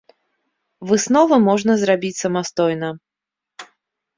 [0.91, 2.89] Высновы можна зрабіць самастойна.